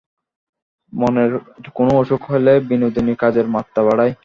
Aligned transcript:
মনের 0.93 1.31
কোনো 1.75 1.91
অসুখ 1.95 2.21
হইলে 2.31 2.53
বিনোদিনী 2.69 3.13
কাজের 3.15 3.47
মাত্রা 3.47 3.81
বাড়ায়। 3.83 4.13